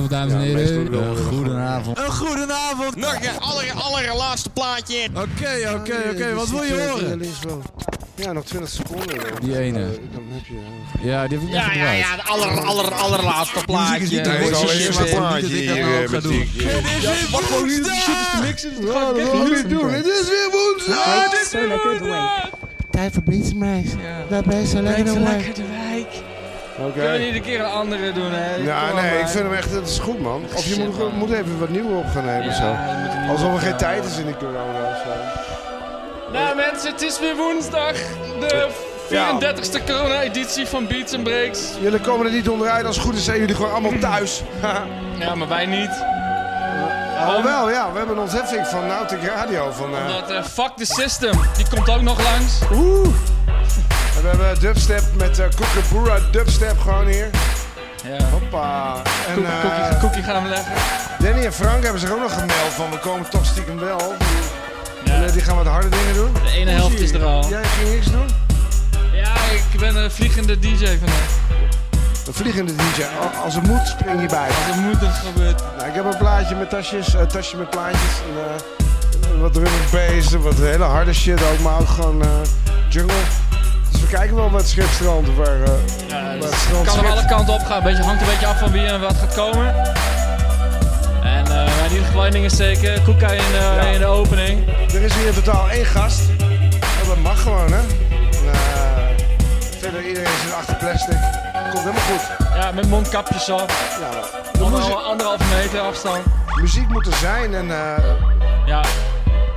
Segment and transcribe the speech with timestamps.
[0.00, 0.92] Goedenavond, dames en heren.
[0.92, 1.98] Eh, een goedenavond.
[1.98, 2.04] Een
[3.00, 5.08] Nog een aller, allerlaatste plaatje.
[5.14, 6.34] Oké, oké, oké.
[6.34, 7.22] Wat wil je eh, horen?
[8.14, 9.16] Ja, nog 20 seconden.
[9.18, 9.78] Eh, die ene.
[10.12, 11.06] Dan heb je...
[11.08, 14.08] Ja, die heb ik ja, ja, ja, de aller, aller, allerlaatste plaatje.
[14.08, 14.48] Dit is niet
[15.10, 15.48] plaatje
[16.12, 16.42] doen.
[16.42, 18.40] is weer woensdag!
[18.40, 18.64] Dit
[19.52, 19.90] is doen.
[19.90, 21.30] Dit is weer woensdag!
[21.30, 22.48] Dit is weer woensdag!
[22.90, 23.88] Tijd voor Beats Meis.
[24.28, 25.78] Daarbij ze lekker de
[26.86, 26.92] Okay.
[26.92, 28.54] Kunnen we niet een keer een andere doen, hè?
[28.56, 30.42] Ja, nee, ik vind hem echt, dat is goed, man.
[30.56, 33.32] Of je moet, moet even wat nieuwe op gaan nemen, ja, zo.
[33.32, 35.10] Alsof er geen tijd is in de corona, zo.
[36.32, 37.92] Nou, mensen, het is weer woensdag.
[38.40, 38.68] De
[39.08, 41.60] 34 e corona-editie van Beats and Breaks.
[41.80, 42.84] Jullie komen er niet onderuit.
[42.86, 44.42] Als het goed is zijn jullie gewoon allemaal thuis.
[45.18, 45.90] ja, maar wij niet.
[47.26, 47.92] Al wel, ja.
[47.92, 49.70] We hebben een ontzetting van Nautic Radio.
[49.70, 49.98] Van, uh...
[50.00, 51.40] Omdat, eh, fuck the System.
[51.56, 52.58] Die komt ook nog langs.
[52.72, 53.06] Oeh
[54.16, 57.30] we hebben eh, dubstep met uh, eh, Kookaburra dubstep gewoon hier.
[58.04, 58.26] Ja.
[58.30, 58.94] Hoppa.
[59.28, 59.34] En,
[60.00, 60.72] Koek, uh, gaan we leggen.
[61.18, 64.14] Danny en Frank hebben zich ook nog gemeld van we komen toch stiekem wel.
[65.04, 66.32] En, die gaan wat harde dingen doen.
[66.44, 67.48] De ene helft is er al.
[67.48, 68.28] Jij ging niks doen?
[69.12, 69.32] Ja,
[69.72, 71.28] ik ben een vliegende DJ vandaag.
[72.26, 73.02] Een vliegende DJ.
[73.44, 74.46] Als het moet, spring je bij.
[74.46, 77.70] Als het moet, dan gebeurt nou, Ik heb een plaatje met tasjes, een tasje met
[77.70, 78.00] plaatjes.
[79.32, 82.22] En, wat drum bass, wat hele harde shit ook, maar ook gewoon
[82.88, 83.14] jungle
[84.10, 85.34] kijken wel wat Schipstrand.
[85.36, 85.66] Waar, uh,
[86.08, 87.82] ja, het kan er alle kanten op gaan.
[87.82, 89.74] Beetje, hangt een beetje af van wie en wat gaat komen.
[91.24, 92.92] En uh, in ieder geval één ding is zeker.
[92.94, 94.66] in, eh, in de opening.
[94.94, 96.20] Er is hier in totaal één gast.
[97.06, 97.80] dat mag gewoon, hè.
[99.80, 101.16] verder iedereen zit achter plastic.
[101.70, 102.46] Komt helemaal goed.
[102.62, 103.70] Ja, met mondkapjes op.
[104.00, 106.20] Ja, de Ander, Anderhalve meter afstand.
[106.60, 107.66] Muziek moet er zijn en...
[108.66, 108.82] ja.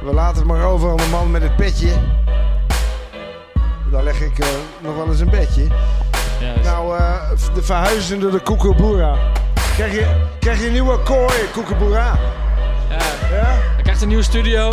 [0.05, 1.89] We laten het maar over aan de man met het petje
[3.93, 4.47] daar leg ik eh,
[4.81, 5.65] nog wel eens een bedje.
[6.41, 6.63] Juist.
[6.63, 7.13] Nou, eh,
[7.53, 9.17] de verhuizende de koekenboera.
[9.75, 10.07] Krijg je,
[10.39, 12.19] krijg je een nieuwe kooi, koekenboera.
[12.89, 12.95] Ja.
[13.37, 13.45] ja?
[13.73, 14.71] Hij krijgt een nieuwe studio.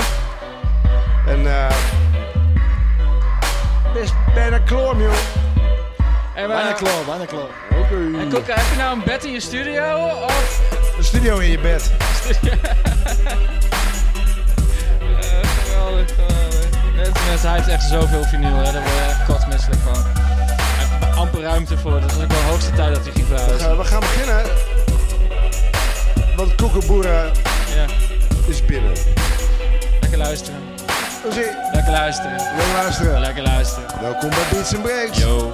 [1.27, 1.75] En eh
[3.95, 5.09] best bijna kloor, joh.
[5.09, 5.13] En
[6.35, 6.41] we...
[6.41, 7.49] Eh, bijna kloor, bijna kloor.
[7.73, 7.81] Oké.
[7.81, 8.21] Okay.
[8.21, 10.61] En Koeke, heb je nou een bed in je studio of...
[10.99, 11.93] Een studio in je bed.
[12.31, 12.51] Studio.
[15.85, 16.29] uh,
[17.27, 18.73] Mensen, hij heeft echt zoveel vinyl, hè.
[18.73, 20.05] daar word je echt kotsmisselijk van.
[20.81, 23.27] En amper ruimte voor, dus dat is ook wel de hoogste tijd dat hij ging
[23.27, 23.79] verhuizen.
[23.79, 24.43] we gaan beginnen.
[26.37, 27.33] Want Koekenboeren
[27.77, 27.85] ja.
[28.49, 28.93] is binnen.
[30.01, 30.61] Lekker luisteren.
[31.73, 32.37] Lekker luisteren.
[32.57, 33.21] Lekker luisteren.
[33.21, 33.89] Lekker luisteren.
[34.01, 35.19] Welkom bij Beats Breaks.
[35.19, 35.53] Yo.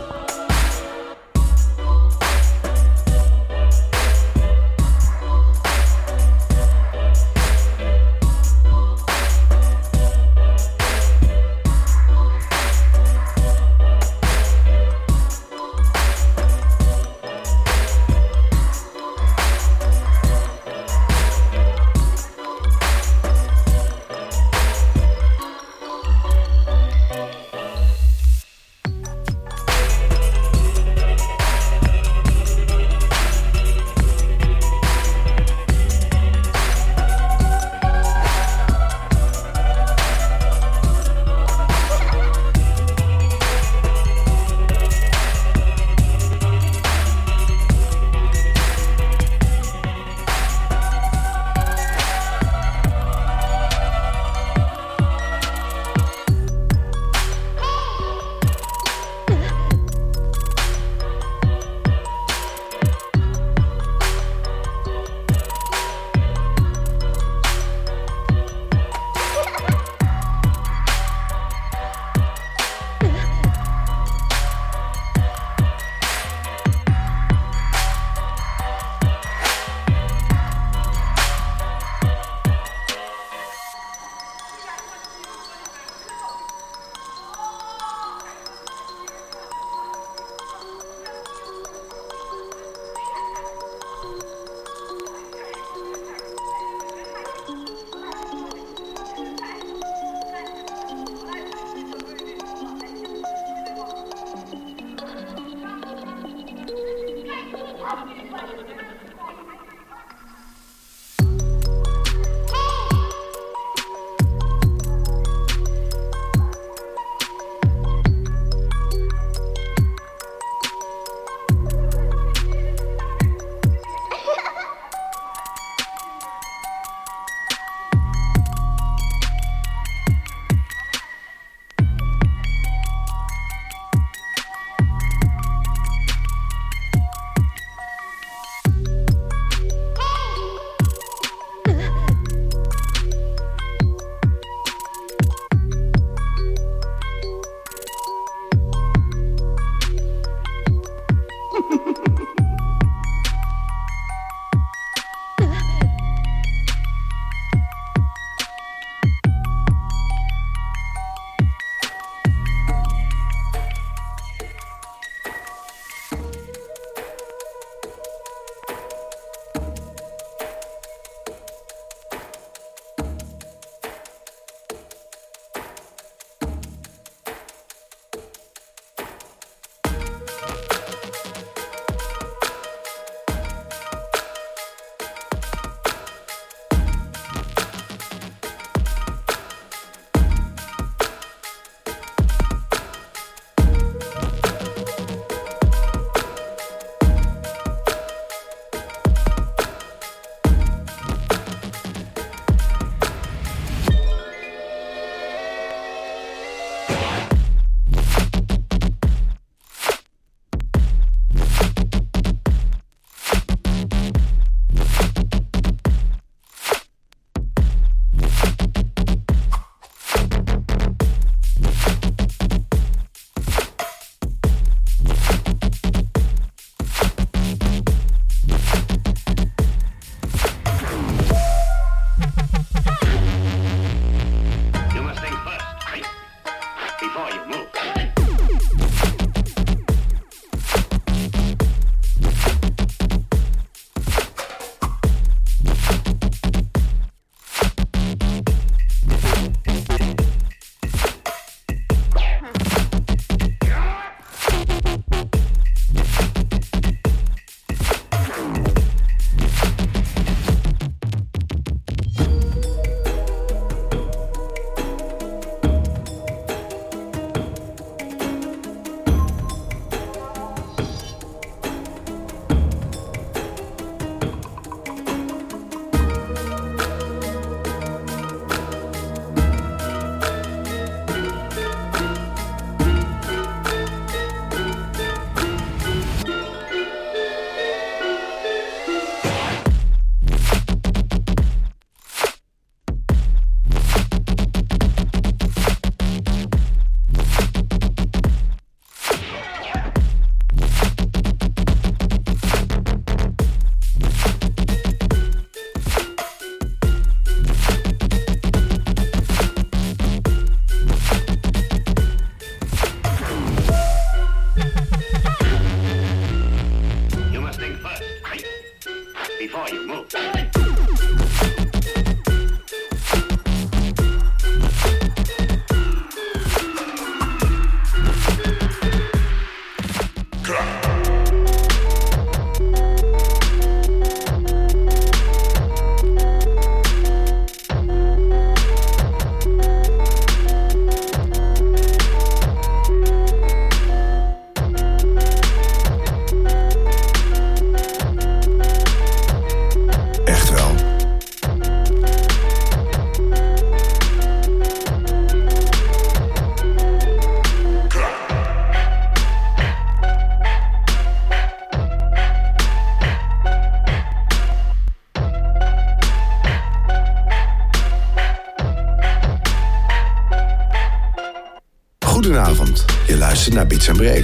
[373.88, 374.22] Hij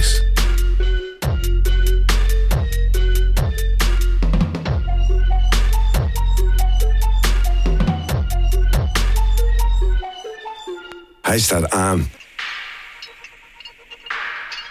[11.39, 12.11] staat aan.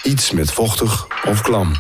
[0.03, 1.73] Iets met vochtig of klam.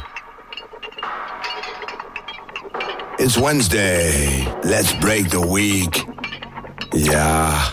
[3.16, 4.46] It's Wednesday.
[4.62, 6.04] Let's break the week.
[6.94, 7.71] Ja.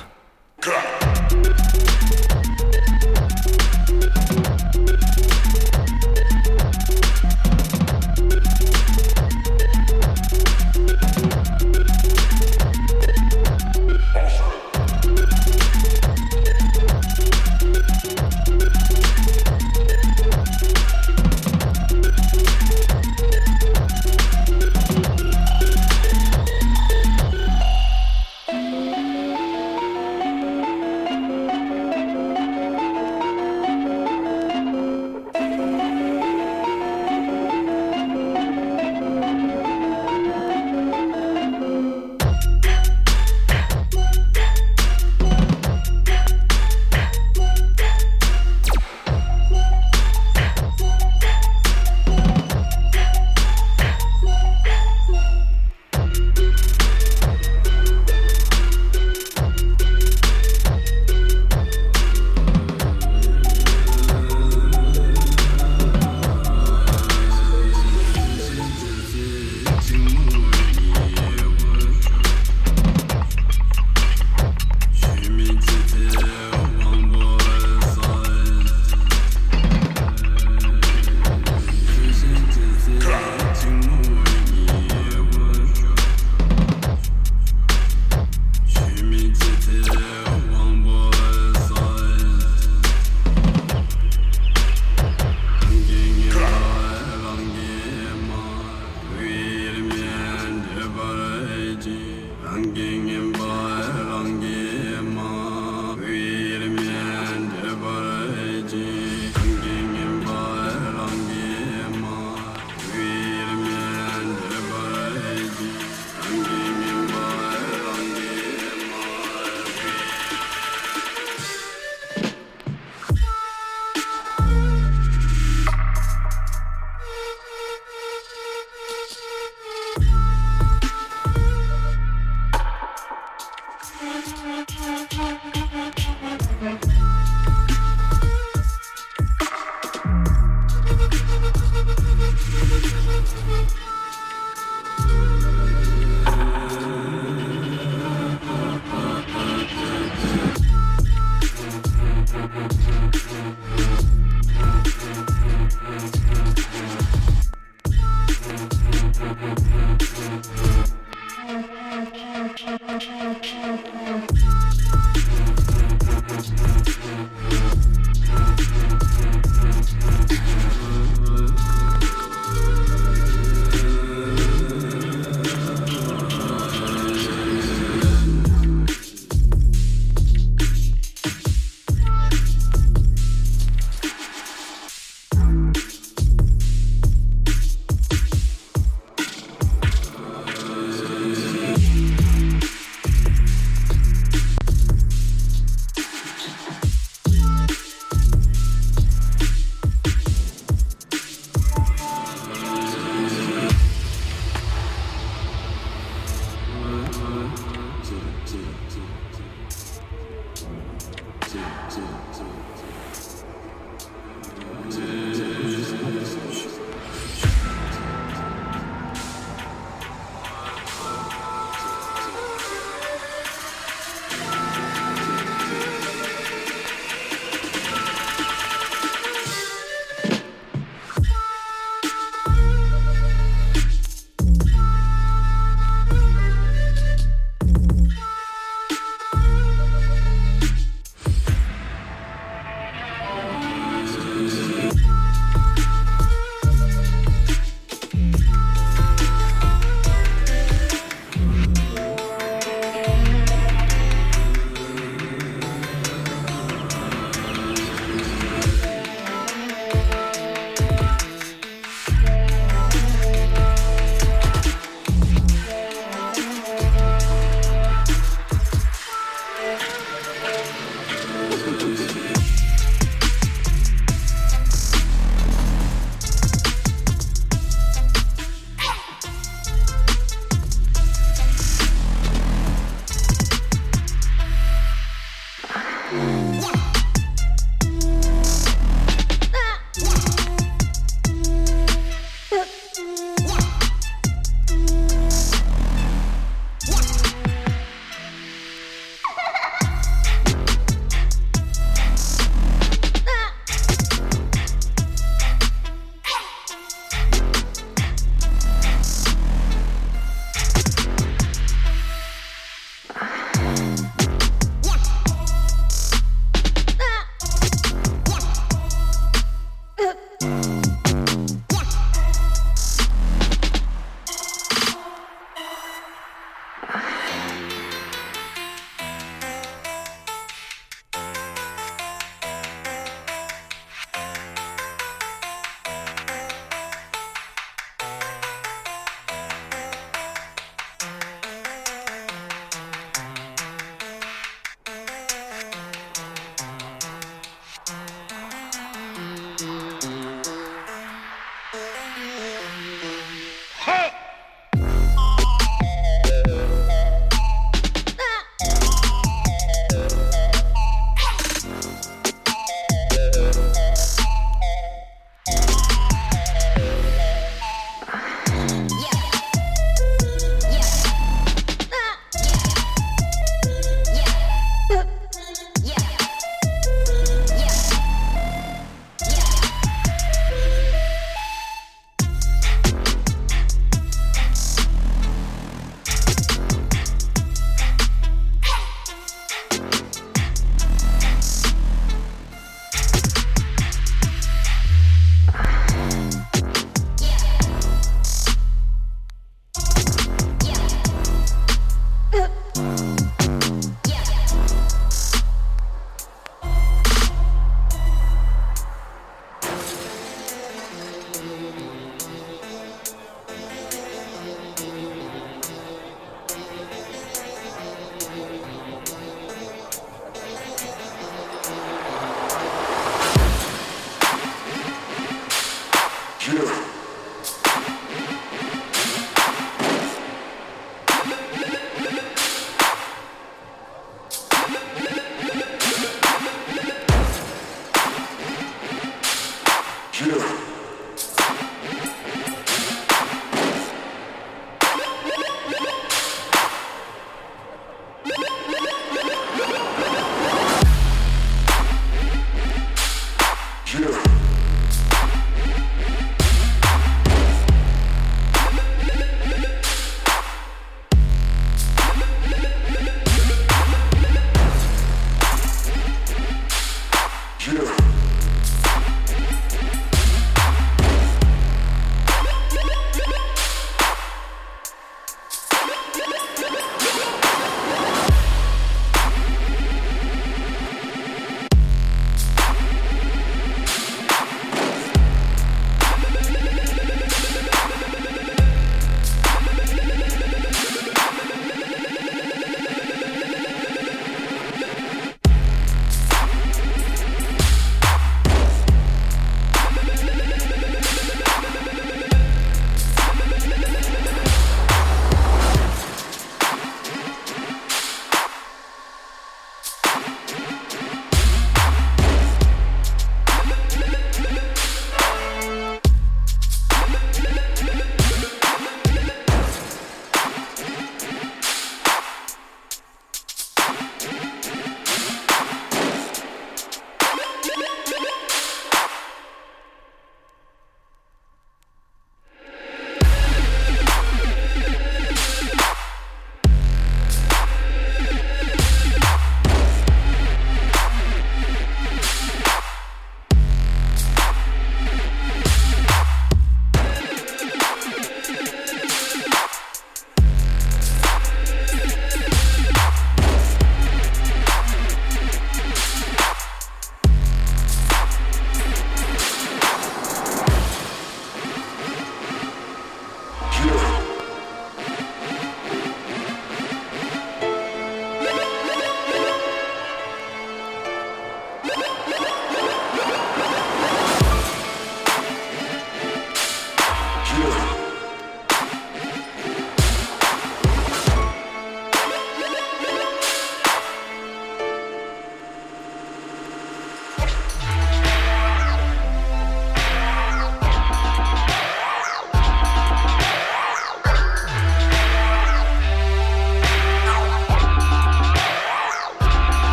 [211.89, 212.78] 是不是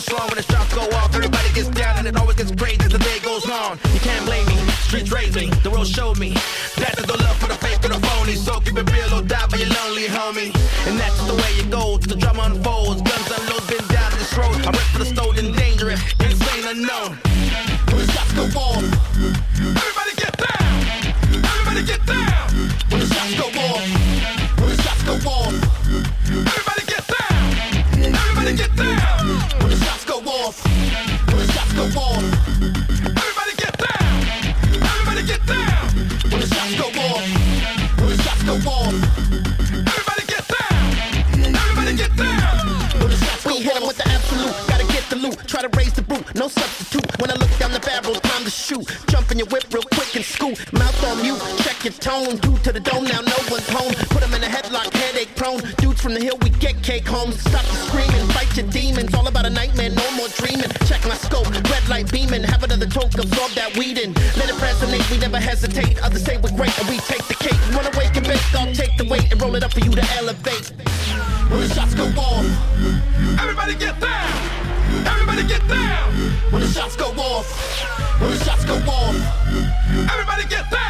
[0.00, 1.14] strong when the shots go off.
[1.14, 3.78] Everybody gets down and it always gets crazy as the day goes on.
[3.92, 4.56] You can't blame me.
[4.88, 5.50] Streets raised me.
[5.62, 6.32] The world showed me
[6.76, 8.34] that there's no love for the fake or the phony.
[8.34, 10.50] So keep it real or die for your lonely homie.
[10.88, 12.00] And that's just the way it goes.
[12.00, 13.02] The drama unfolds.
[13.02, 14.56] Guns unload, been down this road.
[14.66, 17.18] I am ready for the stolen, dangerous, insane, unknown.
[17.92, 19.09] When the shots go off.
[52.00, 52.36] tone.
[52.40, 53.92] Due to the dome, now no one's home.
[54.10, 55.60] Put him in a headlock, headache prone.
[55.78, 57.38] Dudes from the hill, we get cake homes.
[57.40, 59.12] Stop the screaming, fight your demons.
[59.14, 60.70] All about a nightmare, no more dreaming.
[60.88, 62.42] Check my scope, red light beaming.
[62.42, 64.12] Have another toke, absorb that weeding.
[64.40, 66.00] Let it resonate, we never hesitate.
[66.02, 67.60] Others say we're great, and we take the cake.
[67.76, 69.92] Run wanna wake and bake, I'll take the weight and roll it up for you
[69.92, 70.72] to elevate.
[71.52, 72.44] When the shots go off,
[73.44, 74.32] everybody get down.
[75.06, 76.08] Everybody get down.
[76.50, 77.46] When the shots go off,
[78.20, 79.16] when the shots go off,
[80.10, 80.89] everybody get down.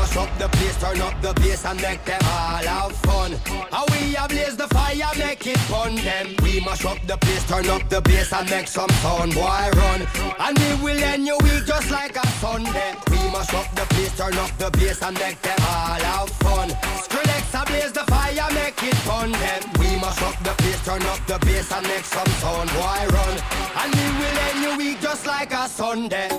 [0.00, 3.32] Bust up the place, turn up the bass, and make them all have fun.
[3.70, 5.94] How we ablaze the fire, make it fun.
[5.96, 9.34] Them we mash up the place, turn up the bass and make some sound.
[9.34, 10.00] Boy, run.
[10.44, 12.94] And we will end your week just like a Sunday.
[13.10, 16.68] We mash up the place, turn up the bass and make them all have fun.
[17.04, 19.30] Skrillex ablaze the fire, make it fun.
[19.32, 22.70] Them we mash up the place, turn up the bass and make some sound.
[22.72, 23.34] Boy, run.
[23.82, 26.30] And we will end your week just like a Sunday.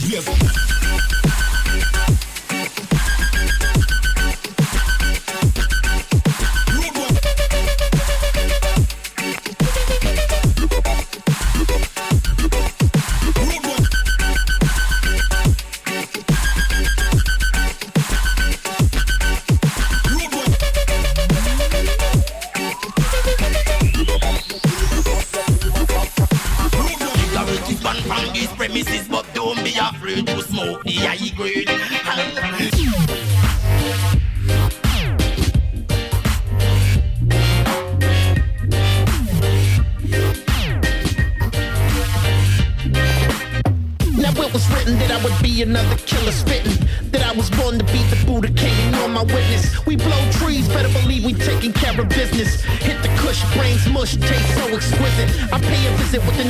[0.00, 0.20] Yeah.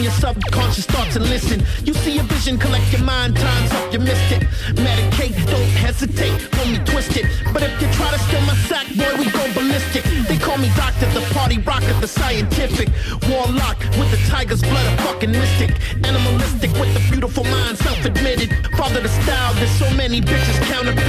[0.09, 1.61] your subconscious start to listen.
[1.85, 4.43] You see a vision, collect your mind, time's up, you missed it.
[4.77, 7.27] Medicate, don't hesitate, Call me twisted.
[7.53, 10.05] But if you try to steal my sack, boy, we go ballistic.
[10.29, 12.89] They call me doctor, the party rocker, the scientific.
[13.29, 15.71] Warlock with the tiger's blood, a fucking mystic.
[16.05, 18.51] Animalistic with the beautiful mind, self-admitted.
[18.81, 21.08] Father the style that so many bitches counterfeit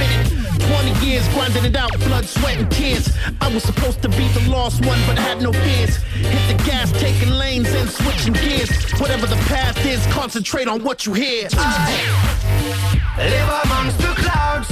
[1.02, 3.10] years, grinding it out, blood, sweat, and tears.
[3.40, 5.96] I was supposed to be the lost one, but I had no fears.
[5.96, 8.70] Hit the gas, taking lanes and switching gears.
[9.00, 11.48] Whatever the path is, concentrate on what you hear.
[11.52, 13.16] I ah.
[13.18, 14.68] live amongst the clouds,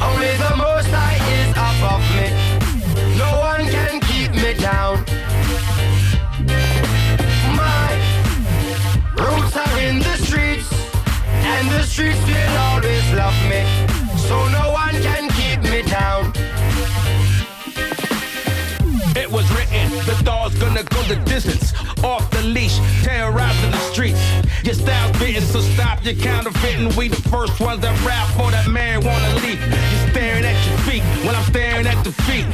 [0.00, 2.30] only the most high is above me.
[3.18, 4.98] No one can keep me down.
[7.56, 7.90] My
[9.22, 10.68] roots are in the streets,
[11.26, 13.43] and the streets will always love me.
[21.08, 24.18] the distance, off the leash, terrorizing the streets.
[24.64, 26.94] Your style's bitten, so stop your counterfeiting.
[26.96, 29.60] We the first ones that rap for that man wanna leaf.
[29.60, 32.46] You're staring at your feet when I'm staring at the feet.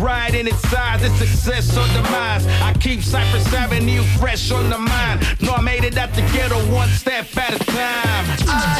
[0.00, 2.46] Right its size, it's success or demise.
[2.62, 5.26] I keep Cypress Avenue fresh on the mind.
[5.42, 8.24] No, I made it out the ghetto one step at a time.
[8.48, 8.74] I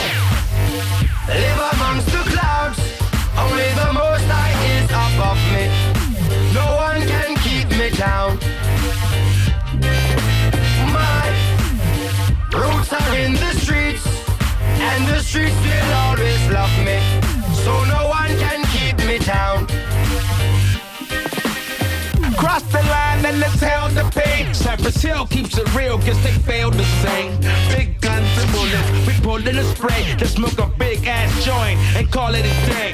[1.28, 2.78] live amongst the clouds.
[3.36, 5.64] Only the most high is above me.
[6.54, 8.27] No one can keep me down.
[15.28, 16.98] streets will always love me,
[17.64, 19.66] so no one can keep me down.
[22.40, 24.54] Cross the line and let's hail the pain.
[24.54, 27.32] Cypress Hill keeps it real, cause they fail to same.
[27.76, 30.02] Big guns and bullets, we pullin' the spray.
[30.18, 32.92] Let's smoke a big ass joint and call it a day.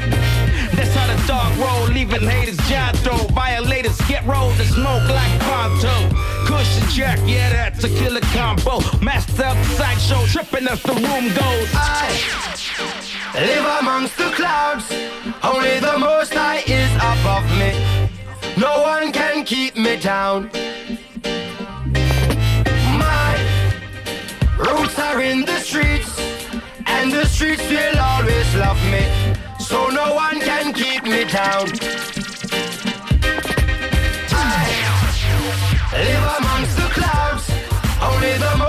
[0.77, 3.19] That's how the dog roll, leaving haters, John throw.
[3.43, 5.34] Violators get rolled to smoke like
[6.65, 8.81] Pushing Jack, yeah, that's a killer combo.
[9.03, 11.69] Masked up sideshow, tripping as the room goes.
[11.75, 12.89] I
[13.35, 14.87] live amongst the clouds,
[15.43, 17.71] only the most high is above me.
[18.57, 20.49] No one can keep me down.
[23.05, 23.29] My
[24.57, 26.19] roots are in the streets,
[26.87, 29.05] and the streets will always love me.
[29.61, 31.67] So no one can keep me down.
[35.97, 36.54] I live amongst
[38.25, 38.64] Saturday the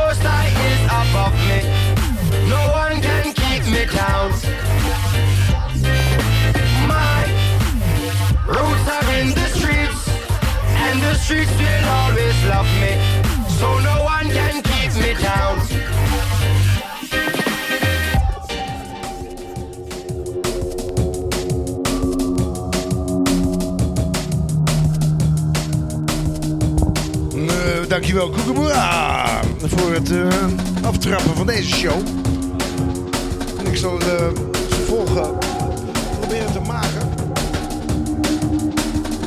[28.01, 28.73] dankjewel Koekeboera
[29.23, 30.27] ah, voor het eh,
[30.87, 31.97] aftrappen van deze show.
[33.59, 34.41] En ik zal de eh,
[34.81, 35.37] uh, volgen
[36.19, 37.09] proberen te maken.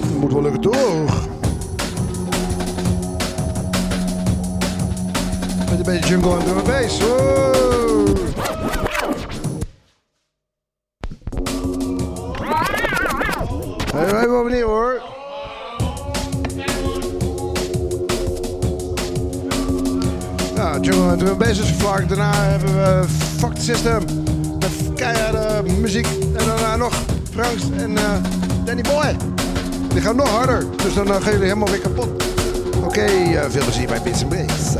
[0.00, 1.28] Dat moet wel lukken toch?
[5.58, 6.64] Met een beetje jungle en drum
[21.28, 23.04] hebben we Basis Flark, daarna hebben we
[23.38, 24.00] Fuck the System.
[24.96, 26.06] keiharde muziek.
[26.36, 26.92] En daarna nog
[27.32, 28.02] Franks en eh,
[28.64, 29.16] Danny Boy.
[29.92, 32.24] Die gaan nog harder, dus dan eh, gaan jullie helemaal weer kapot.
[32.84, 34.76] Oké, eh, veel plezier bij Bits and Breaks.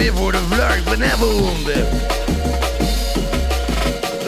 [0.00, 1.86] weer worden vlucht, ben hebben honden.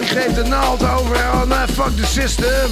[0.01, 2.71] Ik geef de naald overal, mijn nou, fuck the system.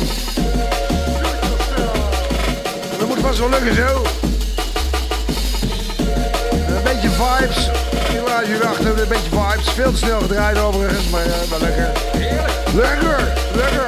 [2.99, 4.05] Dat moet vast wel lukken zo.
[6.67, 7.71] Een beetje vibes.
[7.95, 9.71] Helaas jullie achter, een beetje vibes.
[9.71, 11.91] Veel te snel gedraaid overigens, maar eh, wel lekker.
[12.75, 13.87] Lekker, lekker.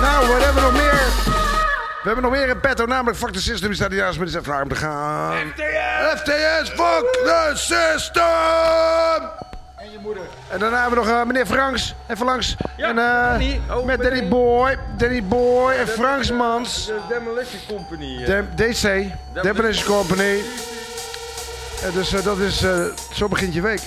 [0.00, 0.98] Nou, wat hebben we nog meer?
[2.02, 3.66] We hebben nog meer een petto, namelijk Fuck the System.
[3.68, 5.34] Die staat hier naast me, vraag om te gaan.
[6.16, 9.30] FTS, fuck the system!
[9.76, 10.22] En je moeder.
[10.50, 11.94] En daarna hebben we nog eh, meneer Franks.
[12.08, 12.56] Even langs.
[12.76, 14.78] Ja, en, uh, met Danny Boy.
[14.96, 16.86] Danny Boy en Franks Mans.
[16.86, 18.24] De, Demolition Company.
[18.24, 18.40] Eh.
[18.54, 19.04] DC.
[19.42, 20.38] Demolition, Company.
[21.84, 22.64] En dus dat is...
[23.14, 23.80] zo begint je week.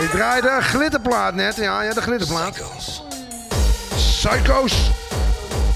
[0.00, 1.56] Ik draai de glitterplaat net.
[1.56, 2.58] Ja, ja de glitterplaat.
[3.96, 4.80] Psycho's.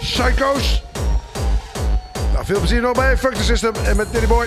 [0.01, 0.87] Psycho's
[2.49, 4.47] veel plezier nog bij Fuck System en met Teddy Boy.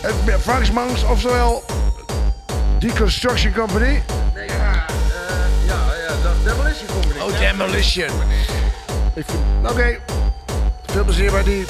[0.00, 1.64] En Frank's Mangs, oftewel
[2.78, 3.86] Deconstruction Company.
[4.34, 5.74] Nee, ja, uh, ja,
[6.06, 7.20] ja, Demolition Company.
[7.20, 8.08] Oh, Demolition.
[9.68, 9.98] Oké,
[10.86, 11.64] veel plezier bij die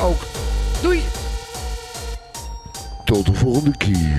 [0.00, 0.20] ook.
[0.82, 1.02] Doei!
[3.04, 4.18] Tot de volgende keer.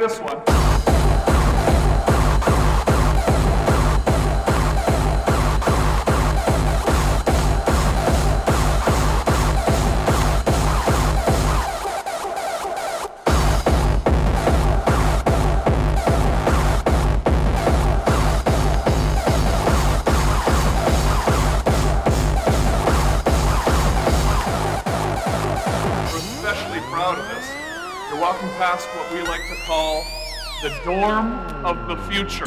[0.00, 0.35] like this one.
[31.04, 32.46] of the future.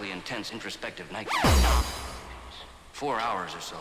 [0.00, 1.28] intense introspective night.
[2.92, 3.76] Four hours or so.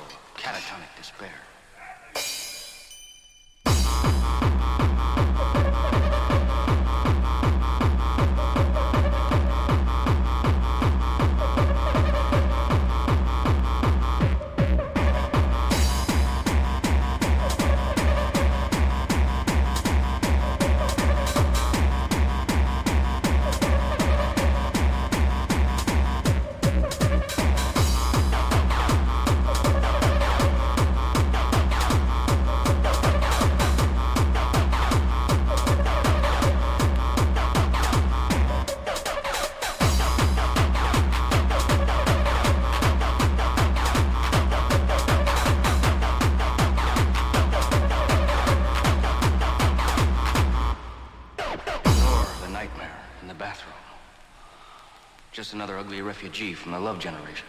[56.12, 57.48] refugee from the Love Generation.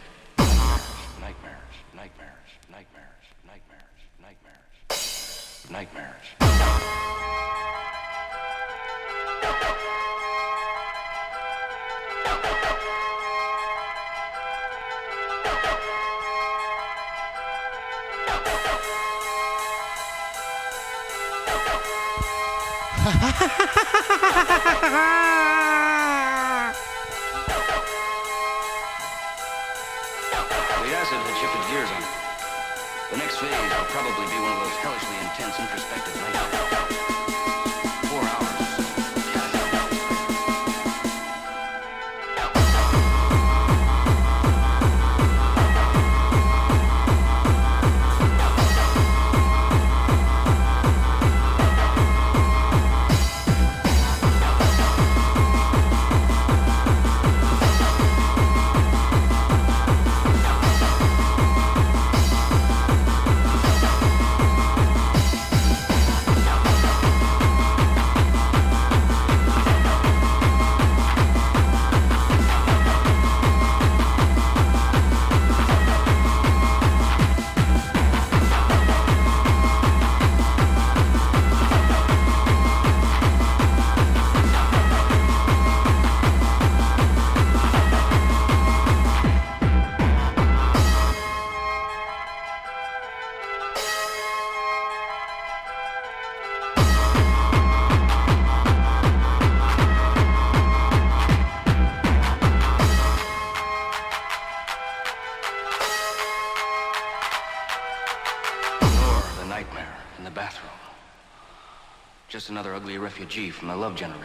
[113.12, 114.21] refugee from the Love general.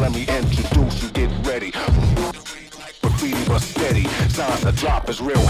[0.00, 1.10] let me introduce you.
[1.10, 1.70] Get ready.
[3.02, 4.04] Graffiti but steady.
[4.28, 5.40] Signs the drop is real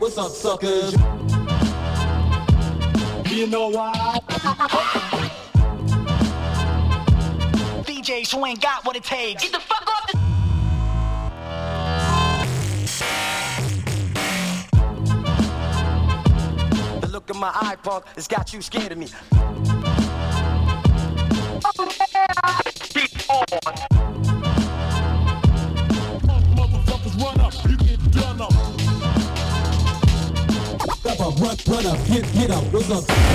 [0.00, 0.92] What's up, suckers?
[3.30, 4.18] You know why?
[7.84, 9.42] DJs who ain't got what it takes.
[9.42, 10.06] Get the fuck off
[17.00, 17.06] the.
[17.06, 19.08] The look in my eye, punk, has got you scared of me.
[31.82, 32.06] What up?
[32.08, 32.62] Get, get up.
[32.74, 33.29] What's up?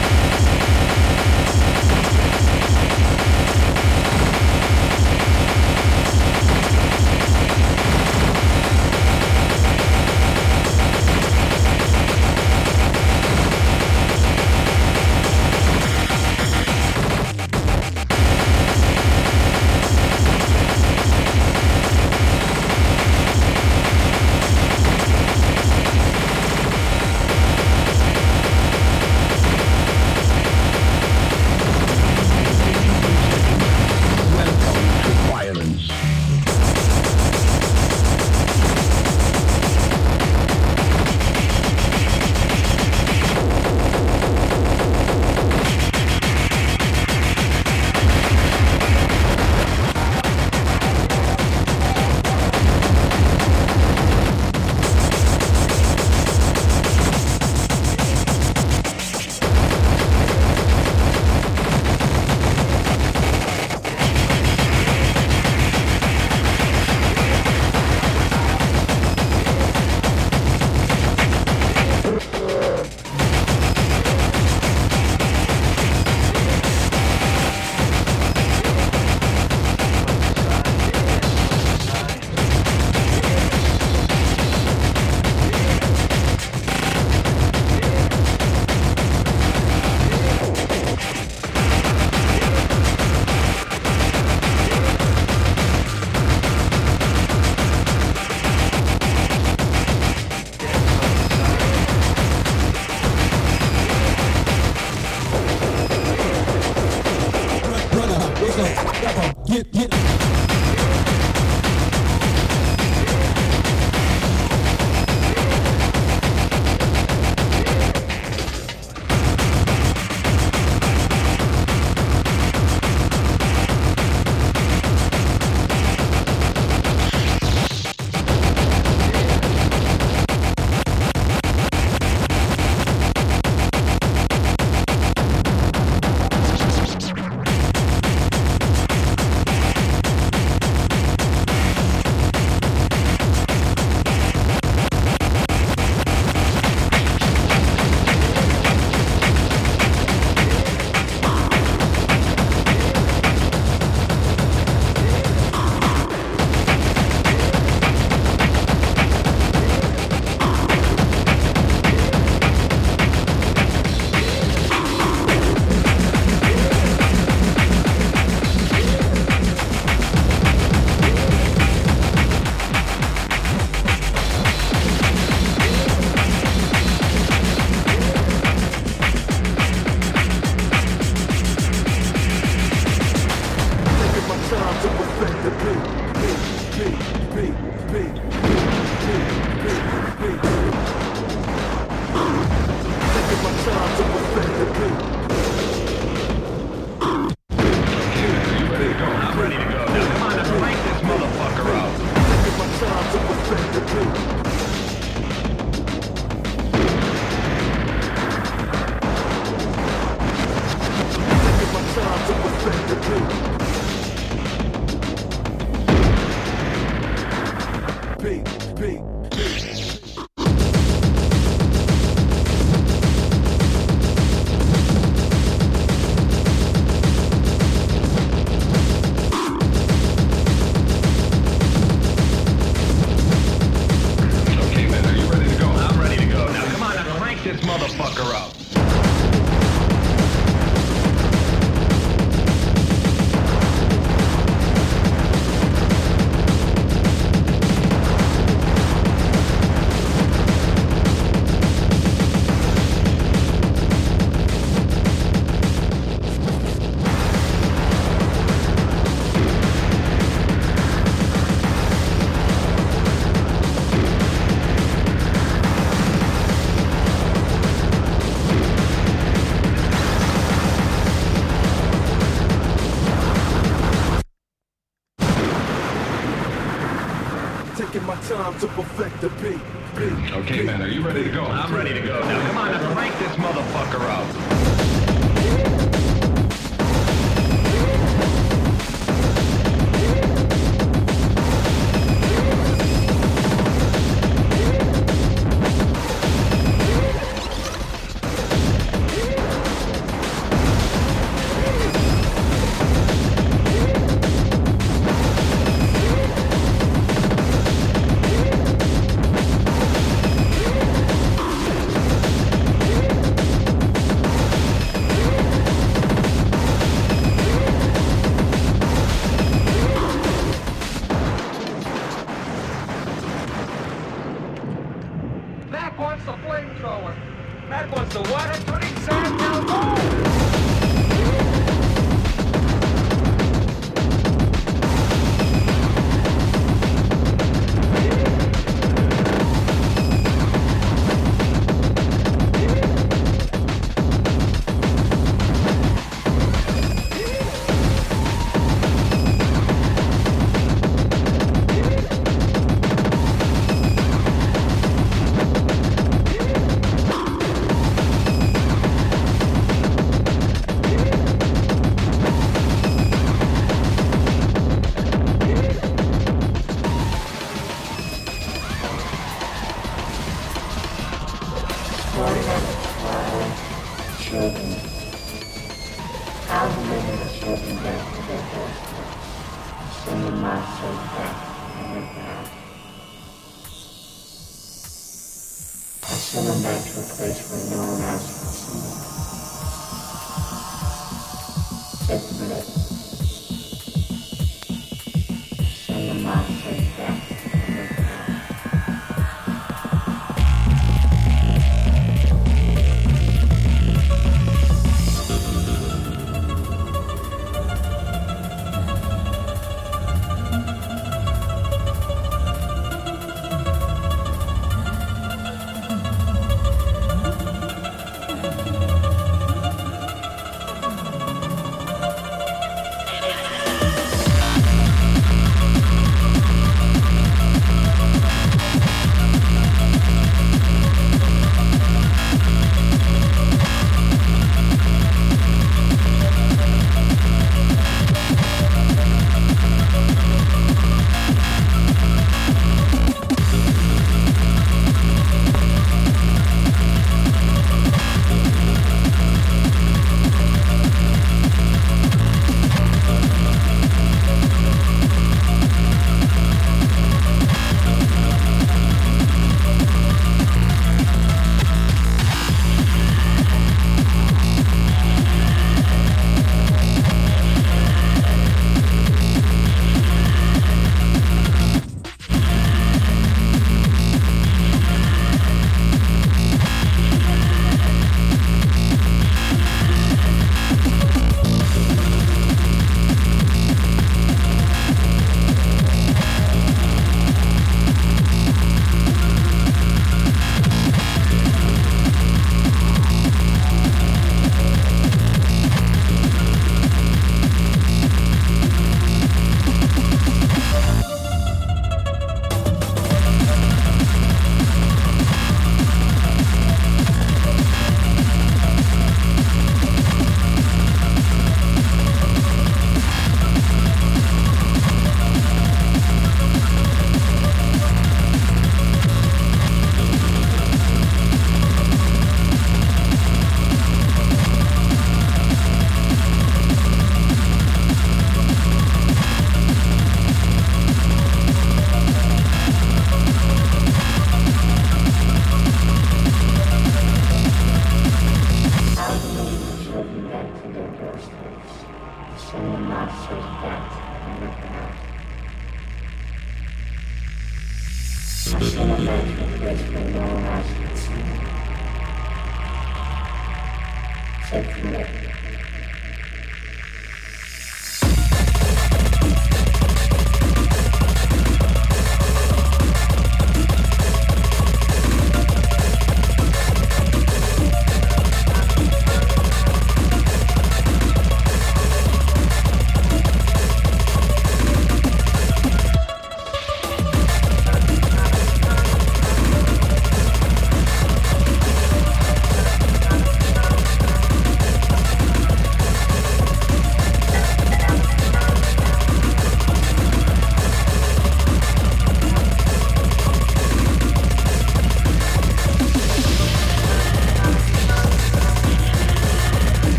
[278.30, 279.05] time to perfect.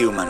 [0.00, 0.29] Human.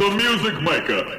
[0.00, 1.09] the music maker.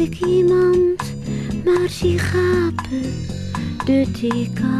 [0.00, 1.12] ik iemand,
[1.64, 3.02] maar zie gapen
[3.84, 4.79] de teken.